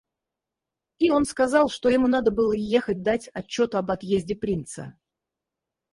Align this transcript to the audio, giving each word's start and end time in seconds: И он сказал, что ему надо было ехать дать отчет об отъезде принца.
И 0.97 1.11
он 1.11 1.25
сказал, 1.25 1.69
что 1.69 1.87
ему 1.87 2.07
надо 2.07 2.31
было 2.31 2.53
ехать 2.53 3.03
дать 3.03 3.27
отчет 3.35 3.75
об 3.75 3.91
отъезде 3.91 4.35
принца. 4.35 4.97